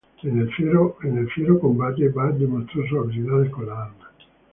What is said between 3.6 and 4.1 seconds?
las armas.